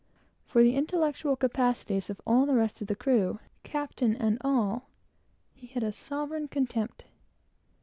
[0.47, 4.89] For the intellectual capacities of all the rest of the crew, captain and all,
[5.53, 7.03] he had the most sovereign contempt.